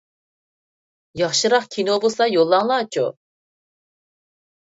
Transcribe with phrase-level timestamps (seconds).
[1.19, 3.05] ياخشىراق كىنو بولسا يوللىساڭلارچۇ.